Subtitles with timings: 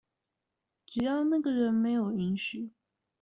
[0.87, 2.71] 只要那個人沒有允許